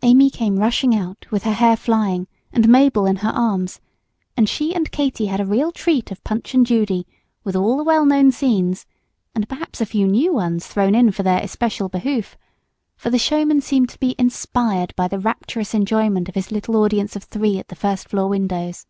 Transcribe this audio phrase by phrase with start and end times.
[0.00, 3.78] Amy came rushing out, with her hair flying and Mabel in her arms;
[4.34, 7.06] and she and Katy had a real treat of Punch and Judy,
[7.44, 8.86] with all the well known scenes,
[9.34, 12.38] and perhaps a few new ones thrown in for their especial behoof;
[12.96, 17.14] for the showman seemed to be inspired by the rapturous enjoyment of his little audience
[17.14, 18.86] of three at the first floor windows.